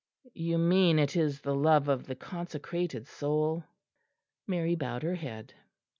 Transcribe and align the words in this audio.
"You 0.33 0.57
mean 0.57 0.97
it 0.97 1.15
is 1.15 1.41
the 1.41 1.53
love 1.53 1.87
of 1.87 2.07
the 2.07 2.15
consecrated 2.15 3.05
soul?" 3.05 3.65
Mary 4.47 4.73
bowed 4.73 5.03
her 5.03 5.13
head. 5.13 5.53